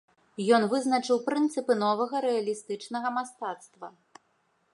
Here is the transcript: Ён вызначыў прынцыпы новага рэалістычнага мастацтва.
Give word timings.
Ён 0.57 0.63
вызначыў 0.71 1.17
прынцыпы 1.27 1.73
новага 1.85 2.15
рэалістычнага 2.27 3.09
мастацтва. 3.19 3.87